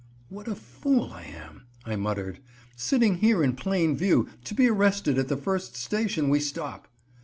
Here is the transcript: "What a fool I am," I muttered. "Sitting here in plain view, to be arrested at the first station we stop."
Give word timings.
"What 0.29 0.47
a 0.47 0.55
fool 0.55 1.11
I 1.13 1.25
am," 1.25 1.65
I 1.85 1.95
muttered. 1.95 2.39
"Sitting 2.75 3.17
here 3.19 3.43
in 3.43 3.53
plain 3.55 3.95
view, 3.95 4.27
to 4.45 4.55
be 4.55 4.67
arrested 4.67 5.19
at 5.19 5.27
the 5.27 5.37
first 5.37 5.75
station 5.77 6.29
we 6.29 6.39
stop." 6.39 6.87